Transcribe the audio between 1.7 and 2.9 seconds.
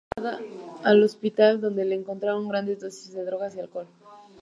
le encontraron grandes